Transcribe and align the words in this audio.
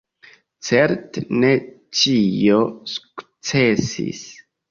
Certe 0.67 1.21
ne 1.43 1.51
ĉio 1.99 2.57
sukcesis. 2.95 4.27